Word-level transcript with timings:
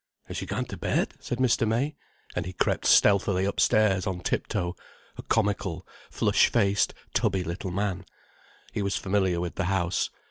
"Has 0.23 0.37
she 0.37 0.47
gone 0.47 0.65
to 0.65 0.77
bed?" 0.77 1.13
said 1.19 1.37
Mr. 1.37 1.67
May. 1.67 1.95
And 2.35 2.47
he 2.47 2.53
crept 2.53 2.87
stealthily 2.87 3.45
upstairs 3.45 4.07
on 4.07 4.21
tip 4.21 4.47
toe, 4.47 4.75
a 5.15 5.21
comical, 5.21 5.85
flush 6.09 6.47
faced, 6.49 6.95
tubby 7.13 7.43
little 7.43 7.69
man. 7.69 8.05
He 8.73 8.81
was 8.81 8.95
familiar 8.97 9.39
with 9.39 9.57
the 9.57 9.65
house. 9.65 10.09